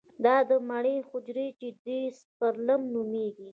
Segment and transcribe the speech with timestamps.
[0.25, 3.49] دا د مني حجرې چې دي سپرم نومېږي.